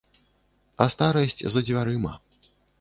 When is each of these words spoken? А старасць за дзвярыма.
А 0.85 0.87
старасць 0.95 1.39
за 1.45 1.65
дзвярыма. 1.69 2.19